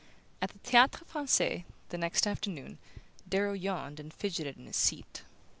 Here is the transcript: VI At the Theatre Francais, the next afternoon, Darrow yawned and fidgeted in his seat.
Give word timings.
VI 0.01 0.07
At 0.41 0.49
the 0.49 0.57
Theatre 0.57 1.05
Francais, 1.05 1.63
the 1.89 1.97
next 1.99 2.25
afternoon, 2.25 2.79
Darrow 3.29 3.53
yawned 3.53 3.99
and 3.99 4.11
fidgeted 4.11 4.57
in 4.57 4.65
his 4.65 4.75
seat. 4.75 5.21